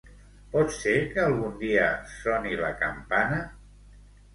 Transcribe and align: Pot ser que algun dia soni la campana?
Pot 0.55 0.73
ser 0.77 0.95
que 1.11 1.21
algun 1.27 1.55
dia 1.67 1.87
soni 2.17 2.59
la 2.67 2.77
campana? 2.85 3.43